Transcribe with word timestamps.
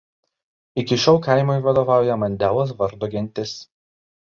Iki 0.83 0.97
šiol 1.03 1.19
kaimui 1.27 1.59
vadovauja 1.67 2.17
Mandelos 2.23 2.75
vardo 2.83 3.13
gentis. 3.15 3.57